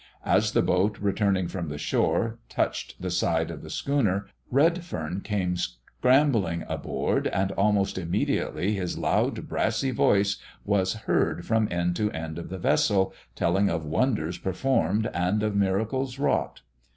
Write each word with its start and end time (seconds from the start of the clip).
As 0.25 0.53
the 0.53 0.63
boat, 0.63 0.97
returning 0.99 1.47
from 1.47 1.69
the 1.69 1.77
shore, 1.77 2.39
touched 2.49 2.99
the 3.03 3.11
side 3.11 3.51
of 3.51 3.61
the 3.61 3.69
schooner, 3.69 4.25
Redfern 4.49 5.21
came 5.23 5.55
scrambling 5.55 6.63
aboard, 6.67 7.27
and 7.27 7.51
almost 7.51 7.99
immediately 7.99 8.73
his 8.73 8.97
loud, 8.97 9.47
brassy 9.47 9.91
voice 9.91 10.37
was 10.65 10.93
heard 11.05 11.45
from 11.45 11.67
end 11.69 11.95
to 11.97 12.09
end 12.13 12.39
of 12.39 12.49
the 12.49 12.57
vessel, 12.57 13.13
telling 13.35 13.69
of 13.69 13.85
wonders 13.85 14.39
performed 14.39 15.07
and 15.13 15.43
of 15.43 15.55
miracles 15.55 16.17
wrought. 16.17 16.63